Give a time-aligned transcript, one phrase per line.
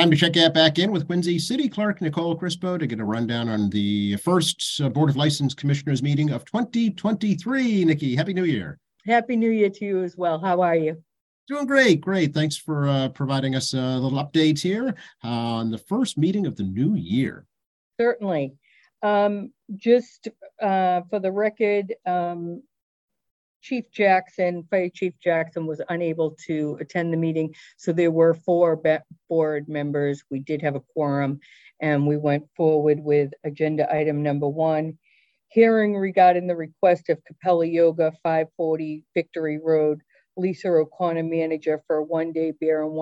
[0.00, 3.04] Time to check out back in with Quincy City Clerk Nicole Crispo to get a
[3.04, 7.84] rundown on the first uh, Board of License Commissioners meeting of 2023.
[7.84, 8.78] Nikki, Happy New Year.
[9.06, 10.38] Happy New Year to you as well.
[10.38, 11.04] How are you?
[11.48, 12.32] Doing great, great.
[12.32, 16.62] Thanks for uh, providing us a little update here on the first meeting of the
[16.62, 17.44] new year.
[18.00, 18.54] Certainly.
[19.02, 20.28] Um, just
[20.62, 22.62] uh, for the record, um,
[23.62, 27.54] Chief Jackson, Fire Chief Jackson was unable to attend the meeting.
[27.76, 28.80] So there were four
[29.28, 30.24] board members.
[30.30, 31.40] We did have a quorum
[31.80, 34.98] and we went forward with agenda item number one,
[35.48, 40.00] hearing regarding the request of Capella Yoga 540 Victory Road,
[40.36, 42.92] Lisa O'Connor manager for a one day beer and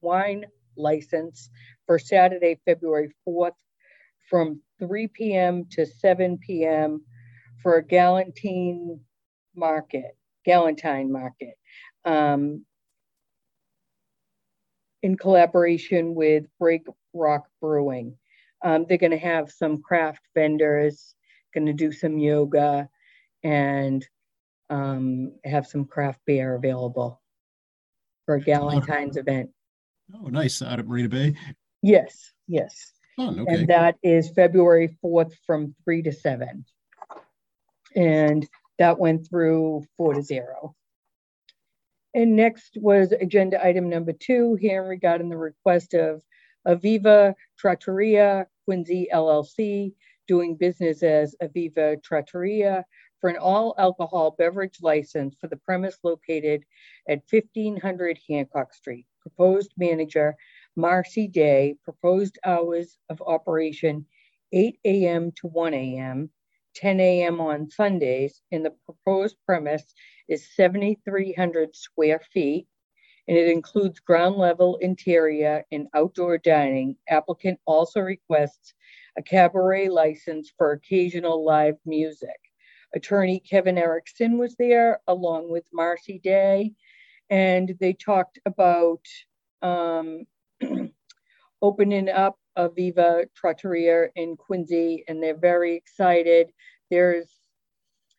[0.00, 0.44] wine
[0.76, 1.50] license
[1.86, 3.52] for Saturday, February 4th
[4.28, 5.64] from 3 p.m.
[5.70, 7.04] to 7 p.m.
[7.62, 8.98] for a Galentine
[9.54, 11.54] market, Galentine market,
[12.04, 12.64] um,
[15.02, 18.16] in collaboration with Break Rock Brewing.
[18.62, 21.14] Um, they're going to have some craft vendors,
[21.52, 22.88] going to do some yoga,
[23.42, 24.06] and
[24.70, 27.20] um, have some craft beer available
[28.24, 29.50] for a Galentine's event.
[30.14, 30.62] Oh, nice.
[30.62, 31.34] Out at Marina Bay?
[31.82, 32.92] Yes, yes.
[33.16, 33.54] Fun, okay.
[33.54, 36.64] And that is February 4th from 3 to 7.
[37.94, 40.74] And that went through four to zero.
[42.14, 46.22] And next was agenda item number two, hearing regarding the request of
[46.66, 49.92] Aviva Trattoria Quincy LLC,
[50.26, 52.84] doing business as Aviva Trattoria
[53.20, 56.62] for an all alcohol beverage license for the premise located
[57.08, 59.06] at 1500 Hancock Street.
[59.20, 60.36] Proposed manager
[60.76, 64.06] Marcy Day, proposed hours of operation
[64.52, 65.32] 8 a.m.
[65.32, 66.30] to 1 a.m.
[66.74, 67.40] 10 a.m.
[67.40, 69.94] on Sundays, and the proposed premise
[70.28, 72.66] is 7,300 square feet,
[73.28, 76.96] and it includes ground level interior and outdoor dining.
[77.08, 78.74] Applicant also requests
[79.16, 82.38] a cabaret license for occasional live music.
[82.94, 86.72] Attorney Kevin Erickson was there along with Marcy Day,
[87.30, 89.00] and they talked about
[89.62, 90.24] um,
[91.62, 96.50] opening up Aviva Trattoria in Quincy, and they're very excited.
[96.90, 97.30] There's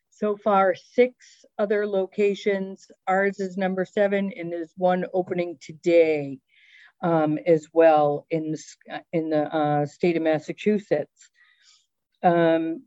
[0.09, 2.89] so far six other locations.
[3.07, 6.39] Ours is number seven, and there's one opening today
[7.03, 11.29] um, as well in the, in the uh, state of Massachusetts.
[12.23, 12.83] Um,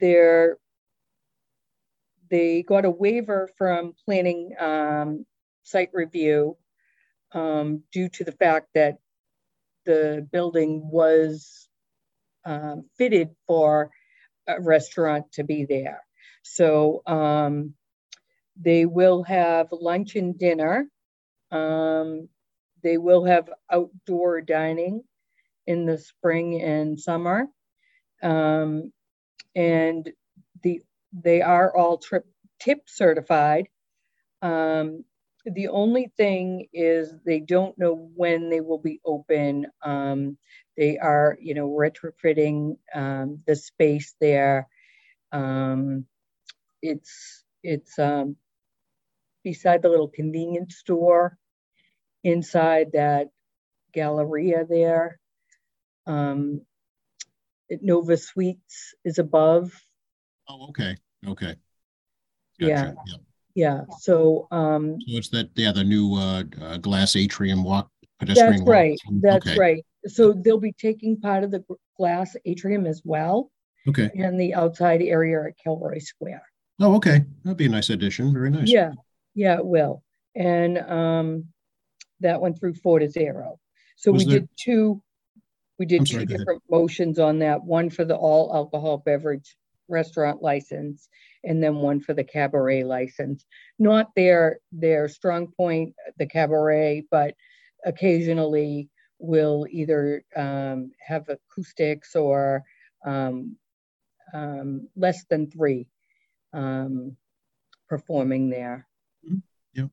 [0.00, 0.56] they're,
[2.30, 5.26] they got a waiver from planning um,
[5.62, 6.56] site review
[7.32, 8.98] um, due to the fact that
[9.84, 11.68] the building was
[12.44, 13.90] um, fitted for
[14.46, 16.02] a restaurant to be there.
[16.42, 17.74] So um,
[18.56, 20.88] they will have lunch and dinner.
[21.50, 22.28] Um,
[22.82, 25.02] they will have outdoor dining
[25.66, 27.46] in the spring and summer.
[28.22, 28.92] Um,
[29.54, 30.10] and
[30.62, 30.82] the
[31.12, 32.24] they are all trip
[32.60, 33.68] tip certified.
[34.40, 35.04] Um,
[35.44, 39.66] the only thing is they don't know when they will be open.
[39.82, 40.38] Um,
[40.76, 44.68] they are, you know, retrofitting um, the space there.
[45.32, 46.06] Um,
[46.80, 48.36] it's it's um,
[49.42, 51.36] beside the little convenience store
[52.22, 53.28] inside that
[53.92, 55.18] galleria there.
[56.06, 56.62] Um,
[57.80, 59.72] Nova Suites is above.
[60.48, 61.56] Oh, okay, okay.
[62.60, 62.68] Gotcha.
[62.68, 62.92] Yeah.
[63.06, 63.16] yeah.
[63.54, 63.82] Yeah.
[64.00, 68.62] So, um, so it's that, yeah, the new uh, uh, glass atrium walk, pedestrian That's
[68.62, 68.98] right.
[69.20, 69.58] That's okay.
[69.58, 69.86] right.
[70.06, 71.64] So they'll be taking part of the
[71.96, 73.50] glass atrium as well.
[73.88, 74.10] Okay.
[74.14, 76.42] And the outside area at Kilroy Square.
[76.80, 77.24] Oh, okay.
[77.44, 78.32] That'd be a nice addition.
[78.32, 78.68] Very nice.
[78.68, 78.92] Yeah.
[79.34, 80.02] Yeah, it will.
[80.34, 81.44] And um,
[82.20, 83.58] that went through four to zero.
[83.96, 84.40] So Was we there...
[84.40, 85.02] did two,
[85.78, 87.62] we did sorry, two different motions on that.
[87.62, 89.56] One for the all alcohol beverage
[89.88, 91.08] restaurant license
[91.44, 93.44] and then one for the cabaret license.
[93.78, 97.34] Not their their strong point, the cabaret, but
[97.84, 98.88] occasionally
[99.18, 102.64] will either um, have acoustics or
[103.04, 103.56] um,
[104.34, 105.86] um, less than three
[106.52, 107.16] um,
[107.88, 108.86] performing there.
[109.24, 109.38] Mm-hmm.
[109.74, 109.86] Yeah.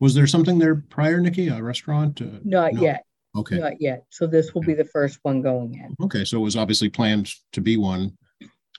[0.00, 1.48] Was there something there prior, Nikki?
[1.48, 2.20] A restaurant?
[2.20, 2.82] Uh, Not no?
[2.82, 3.04] yet.
[3.36, 3.58] Okay.
[3.58, 4.04] Not yet.
[4.10, 5.96] So this will be the first one going in.
[6.04, 6.24] Okay.
[6.24, 8.16] So it was obviously planned to be one.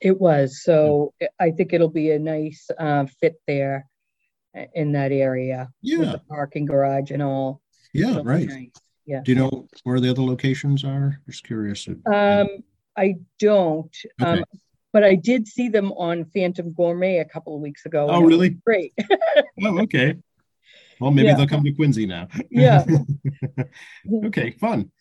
[0.02, 0.62] It was.
[0.64, 3.88] So I think it'll be a nice uh, fit there
[4.74, 5.70] in that area.
[5.82, 6.00] Yeah.
[6.00, 7.62] With the parking garage and all.
[7.94, 8.48] Yeah, it'll right.
[8.48, 8.70] Nice.
[9.06, 9.22] Yeah.
[9.24, 11.22] Do you know where the other locations are?
[11.28, 11.88] Just curious.
[11.88, 12.48] Um,
[12.98, 13.96] I don't.
[14.22, 14.44] Um, okay.
[14.92, 18.08] But I did see them on Phantom Gourmet a couple of weeks ago.
[18.10, 18.50] Oh, really?
[18.50, 18.94] Great.
[19.64, 20.16] oh, okay.
[21.02, 21.36] Well, maybe yeah.
[21.36, 22.30] they'll come to Quincy now.
[22.50, 22.86] Yeah.
[24.26, 24.92] okay, fun.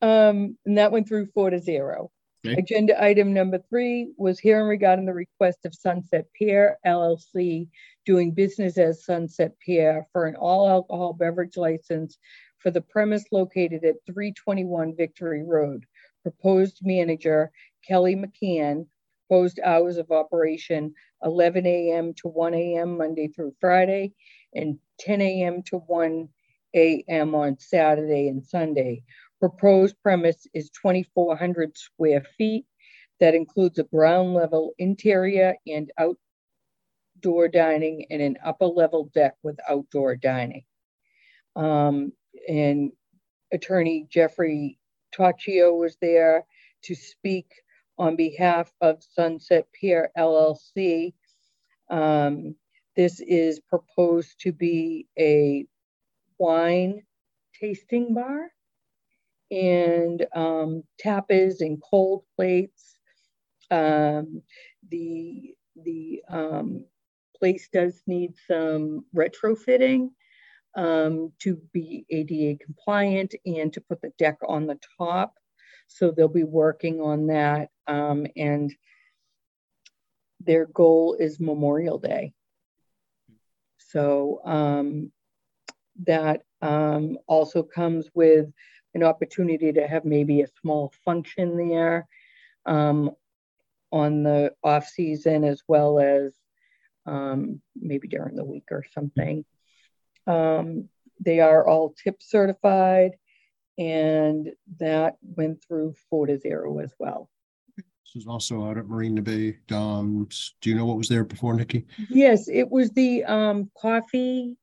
[0.00, 2.12] Um, and that went through four to zero.
[2.44, 2.54] Okay.
[2.58, 7.68] Agenda item number three was hearing regarding the request of Sunset Pier LLC
[8.04, 12.18] doing business as Sunset Pier for an all alcohol beverage license
[12.58, 15.84] for the premise located at 321 Victory Road.
[16.22, 17.52] Proposed manager
[17.86, 18.86] Kelly McCann,
[19.28, 22.12] proposed hours of operation 11 a.m.
[22.14, 22.96] to 1 a.m.
[22.98, 24.14] Monday through Friday
[24.54, 25.62] and 10 a.m.
[25.62, 26.28] to 1
[26.74, 27.34] a.m.
[27.34, 29.04] on Saturday and Sunday.
[29.42, 32.64] Proposed premise is 2,400 square feet.
[33.18, 39.58] That includes a ground level interior and outdoor dining and an upper level deck with
[39.68, 40.62] outdoor dining.
[41.56, 42.12] Um,
[42.46, 42.92] and
[43.52, 44.78] attorney Jeffrey
[45.12, 46.46] Toccio was there
[46.84, 47.52] to speak
[47.98, 51.14] on behalf of Sunset Pier LLC.
[51.90, 52.54] Um,
[52.94, 55.66] this is proposed to be a
[56.38, 57.02] wine
[57.60, 58.52] tasting bar
[59.52, 62.98] and um, tapas and cold plates.
[63.70, 64.42] Um,
[64.88, 66.86] the the um,
[67.38, 70.10] place does need some retrofitting
[70.74, 75.34] um, to be ADA compliant and to put the deck on the top.
[75.86, 77.68] So they'll be working on that.
[77.86, 78.72] Um, and
[80.40, 82.32] their goal is Memorial Day.
[83.78, 85.12] So um,
[86.04, 88.46] that um, also comes with
[88.94, 92.06] an opportunity to have maybe a small function there
[92.66, 93.10] um,
[93.90, 96.34] on the off season as well as
[97.06, 99.44] um, maybe during the week or something.
[100.26, 100.88] Um,
[101.20, 103.12] they are all tip certified
[103.78, 107.30] and that went through four to zero as well.
[107.76, 109.58] This is also out at Marina Bay.
[109.70, 110.28] Um,
[110.60, 111.86] do you know what was there before, Nikki?
[112.10, 114.56] Yes, it was the um, coffee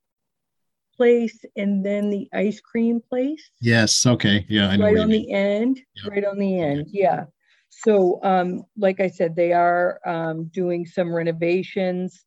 [1.00, 3.51] place and then the ice cream place.
[3.62, 4.06] Yes.
[4.06, 4.46] Okay.
[4.50, 4.68] Yeah.
[4.68, 5.80] I know right on the end.
[6.06, 6.88] Right on the end.
[6.92, 7.24] Yeah.
[7.69, 12.25] So, um, like I said, they are um, doing some renovations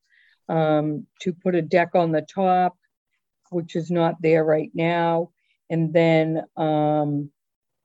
[0.49, 2.79] um, to put a deck on the top,
[3.51, 5.33] which is not there right now,
[5.69, 7.31] and then um,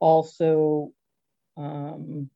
[0.00, 0.92] also
[1.58, 2.30] um,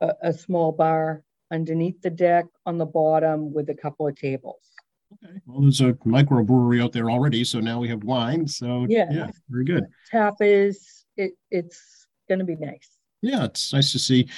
[0.00, 4.73] a, a small bar underneath the deck on the bottom with a couple of tables.
[5.22, 5.40] Okay.
[5.46, 8.46] Well, there's a microbrewery out there already, so now we have wine.
[8.46, 9.06] So Yeah.
[9.10, 9.84] yeah, very good.
[10.12, 10.76] Tapas,
[11.16, 12.98] it, it's going to be nice.
[13.22, 14.28] Yeah, it's nice to see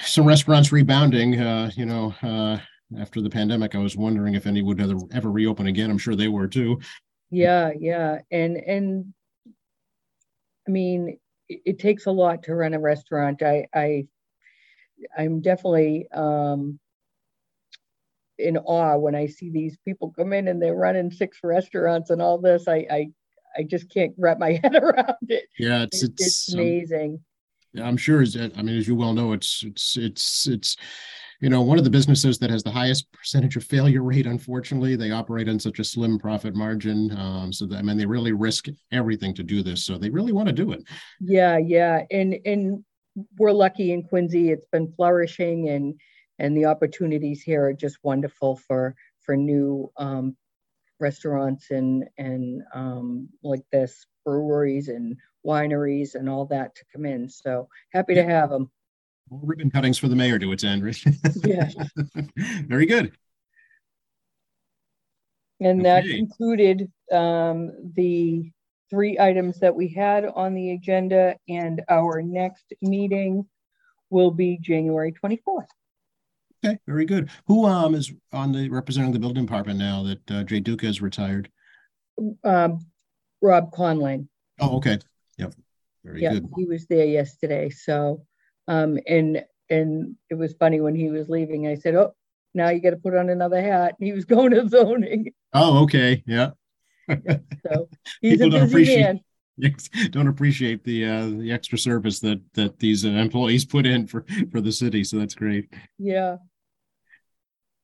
[0.00, 1.40] some restaurants rebounding.
[1.40, 2.58] Uh, you know, uh,
[2.98, 5.90] after the pandemic, I was wondering if any would ever, ever reopen again.
[5.90, 6.80] I'm sure they were too.
[7.30, 8.20] Yeah, yeah.
[8.30, 9.14] And and
[10.66, 11.18] I mean,
[11.48, 13.42] it, it takes a lot to run a restaurant.
[13.42, 14.06] I I
[15.16, 16.78] I'm definitely um
[18.38, 22.22] in awe when I see these people come in and they're running six restaurants and
[22.22, 22.68] all this.
[22.68, 23.08] I I
[23.56, 25.44] I just can't wrap my head around it.
[25.58, 27.20] Yeah, it's it's, it's um, amazing.
[27.72, 28.22] Yeah, I'm sure.
[28.22, 30.76] Is that I mean, as you well know, it's it's it's it's
[31.40, 34.26] you know one of the businesses that has the highest percentage of failure rate.
[34.26, 37.16] Unfortunately, they operate on such a slim profit margin.
[37.16, 39.84] Um, so that I mean, they really risk everything to do this.
[39.84, 40.82] So they really want to do it.
[41.20, 42.04] Yeah, yeah.
[42.10, 42.84] And and
[43.36, 44.50] we're lucky in Quincy.
[44.50, 45.94] It's been flourishing and
[46.38, 50.36] and the opportunities here are just wonderful for for new um,
[51.00, 57.28] restaurants and and um, like this breweries and wineries and all that to come in.
[57.28, 58.70] So happy to have them.
[59.30, 60.84] More ribbon cuttings for the mayor to attend.
[60.84, 61.04] right?
[61.44, 61.68] Yeah.
[62.66, 63.12] Very good.
[65.60, 66.16] And that Okay.
[66.16, 68.50] concluded um, the
[68.90, 71.36] three items that we had on the agenda.
[71.48, 73.46] And our next meeting
[74.10, 75.66] will be January 24th.
[76.64, 77.30] Okay, very good.
[77.46, 81.00] Who um is on the representing the building department now that uh, Jay Duca has
[81.00, 81.50] retired?
[82.44, 82.80] Um,
[83.40, 84.28] Rob Conlin.
[84.60, 84.98] Oh, okay.
[85.36, 85.54] Yep.
[86.04, 86.48] Very Yeah, good.
[86.56, 87.70] he was there yesterday.
[87.70, 88.24] So,
[88.66, 91.68] um, and and it was funny when he was leaving.
[91.68, 92.14] I said, "Oh,
[92.54, 96.24] now you got to put on another hat." He was going to zoning, Oh, okay.
[96.26, 96.50] Yeah.
[97.08, 97.88] so
[98.20, 99.20] he's a People don't busy appreciate- man.
[100.10, 104.24] Don't appreciate the uh the extra service that that these uh, employees put in for
[104.52, 105.02] for the city.
[105.02, 105.68] So that's great.
[105.98, 106.36] Yeah,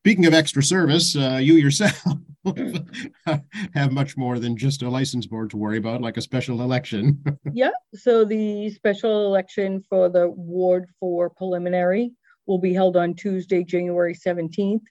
[0.04, 1.99] Speaking of extra service, uh, you yourself
[3.75, 7.25] have much more than just a license board to worry about, like a special election.
[7.54, 7.70] yeah.
[7.94, 12.12] So the special election for the Ward Four preliminary
[12.44, 14.82] will be held on Tuesday, January seventeenth.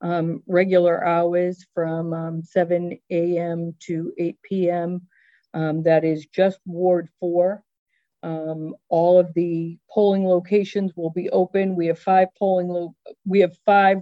[0.00, 3.74] Um, regular hours from um, seven a.m.
[3.80, 5.02] to eight p.m.
[5.52, 7.62] Um, that is just Ward Four.
[8.22, 11.76] Um, all of the polling locations will be open.
[11.76, 12.94] We have five polling, lo-
[13.26, 13.98] we have five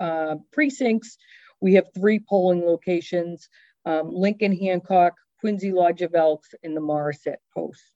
[0.00, 1.16] uh, precincts.
[1.60, 3.48] We have three polling locations,
[3.84, 7.92] um, Lincoln, Hancock, Quincy Lodge of Elks, and the Morissette Post.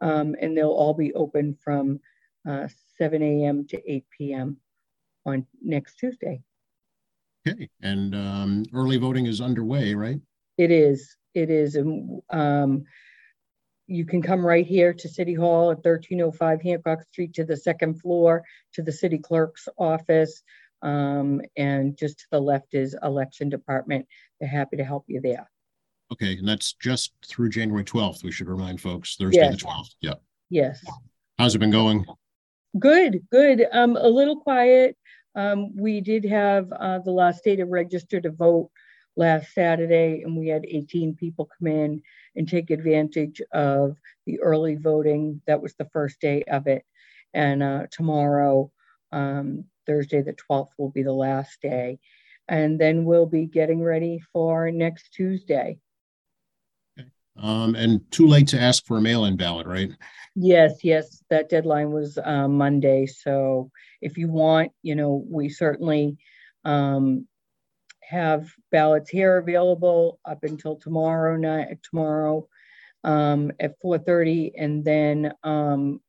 [0.00, 2.00] Um, and they'll all be open from
[2.48, 3.66] uh, 7 a.m.
[3.68, 4.56] to 8 p.m.
[5.24, 6.42] on next Tuesday.
[7.46, 10.20] Okay, and um, early voting is underway, right?
[10.56, 11.16] It is.
[11.34, 11.76] It is.
[12.30, 12.84] Um,
[13.86, 18.00] you can come right here to City Hall at 1305 Hancock Street to the second
[18.00, 20.42] floor to the city clerk's office.
[20.84, 24.06] Um, and just to the left is election department.
[24.38, 25.50] They're happy to help you there.
[26.12, 28.22] Okay, and that's just through January 12th.
[28.22, 29.60] We should remind folks Thursday Yes.
[29.60, 29.94] the 12th.
[30.00, 30.14] Yeah.
[30.50, 30.84] Yes.
[31.38, 32.04] How's it been going?
[32.78, 33.66] Good, good.
[33.72, 34.96] Um, a little quiet.
[35.34, 38.70] Um, we did have uh, the last day to register to vote
[39.16, 42.02] last Saturday, and we had 18 people come in
[42.36, 45.40] and take advantage of the early voting.
[45.46, 46.84] That was the first day of it.
[47.32, 48.70] And uh, tomorrow,
[49.10, 51.98] um, Thursday, the 12th, will be the last day.
[52.48, 55.78] And then we'll be getting ready for next Tuesday.
[57.36, 59.90] Um, and too late to ask for a mail-in ballot, right?
[60.36, 63.06] Yes, yes, that deadline was uh, Monday.
[63.06, 66.16] So if you want, you know, we certainly
[66.64, 67.26] um,
[68.02, 72.48] have ballots here available up until tomorrow night, tomorrow
[73.02, 76.00] um, at 4:30, and then, um,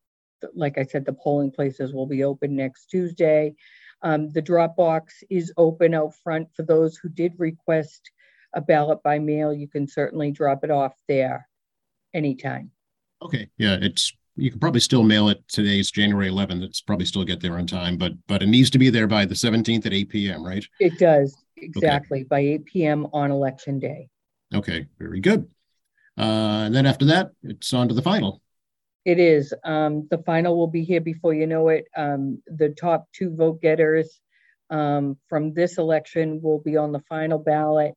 [0.53, 3.55] like I said, the polling places will be open next Tuesday.
[4.01, 8.11] Um, the drop box is open out front for those who did request
[8.53, 9.53] a ballot by mail.
[9.53, 11.47] You can certainly drop it off there
[12.13, 12.71] anytime.
[13.21, 15.79] Okay, yeah, it's, you can probably still mail it today.
[15.79, 16.63] It's January 11th.
[16.63, 19.25] It's probably still get there on time, but, but it needs to be there by
[19.25, 20.65] the 17th at 8 PM, right?
[20.79, 24.09] It does, exactly, by eight PM on election day.
[24.53, 25.49] Okay, very good.
[26.17, 28.41] Uh, and then after that, it's on to the final.
[29.05, 31.85] It is, um, the final will be here before you know it.
[31.95, 34.19] Um, the top two vote getters
[34.71, 37.93] um, from this election will be on the final ballot.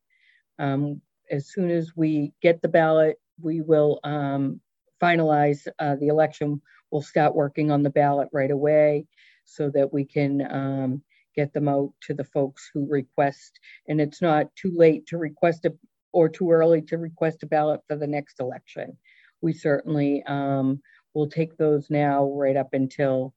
[0.58, 1.00] Um,
[1.30, 4.60] as soon as we get the ballot, we will, um,
[5.00, 6.60] finalize, uh, the election.
[6.90, 9.06] We'll start working on the ballot right away
[9.44, 11.02] so that we can, um,
[11.34, 13.58] get them out to the folks who request.
[13.86, 15.72] And it's not too late to request a,
[16.12, 18.98] or too early to request a ballot for the next election.
[19.40, 20.82] We certainly, um,
[21.14, 23.34] we'll take those now right up until,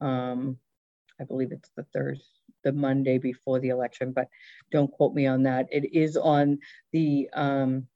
[0.00, 0.58] um,
[1.20, 2.24] I believe it's the Thursday,
[2.64, 4.28] the Monday before the election, but
[4.70, 5.68] don't quote me on that.
[5.70, 6.58] It is on
[6.92, 7.86] the, um,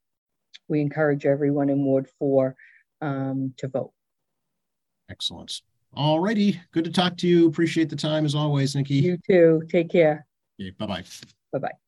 [0.68, 2.56] we encourage everyone in Ward Four,
[3.00, 3.92] um, to vote.
[5.10, 5.62] Excellent.
[5.94, 7.48] All righty, good to talk to you.
[7.48, 8.96] Appreciate the time as always, Nikki.
[8.96, 10.26] You too, take care,
[10.60, 11.04] Okay, Bye-bye.
[11.52, 11.78] bye-bye.